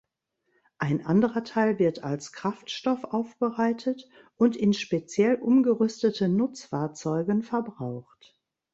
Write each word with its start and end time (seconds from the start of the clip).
Ein 0.79 1.05
anderer 1.05 1.43
Teil 1.43 1.77
wird 1.77 2.03
als 2.03 2.31
Kraftstoff 2.31 3.03
aufbereitet 3.03 4.09
und 4.35 4.55
in 4.55 4.73
speziell 4.73 5.35
umgerüsteten 5.35 6.35
Nutzfahrzeugen 6.35 7.43
verbraucht. 7.43 8.35